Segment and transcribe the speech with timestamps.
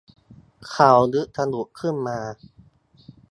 [0.69, 2.19] เขานึกสนุกขึ้นมา